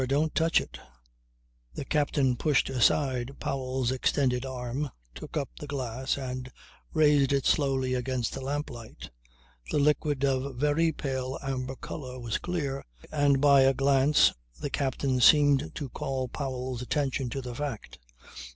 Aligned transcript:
Don't 0.07 0.33
touch 0.33 0.59
it." 0.59 0.79
The 1.75 1.85
captain 1.85 2.35
pushed 2.35 2.71
aside 2.71 3.35
Powell's 3.39 3.91
extended 3.91 4.47
arm, 4.47 4.89
took 5.13 5.37
up 5.37 5.47
the 5.59 5.67
glass 5.67 6.17
and 6.17 6.51
raised 6.91 7.31
it 7.31 7.45
slowly 7.45 7.93
against 7.93 8.33
the 8.33 8.41
lamplight. 8.41 9.11
The 9.69 9.77
liquid, 9.77 10.25
of 10.25 10.55
very 10.55 10.91
pale 10.91 11.37
amber 11.43 11.75
colour, 11.75 12.19
was 12.19 12.39
clear, 12.39 12.83
and 13.11 13.39
by 13.39 13.61
a 13.61 13.75
glance 13.75 14.33
the 14.59 14.71
captain 14.71 15.21
seemed 15.21 15.69
to 15.75 15.89
call 15.89 16.27
Powell's 16.29 16.81
attention 16.81 17.29
to 17.29 17.41
the 17.43 17.53
fact. 17.53 17.99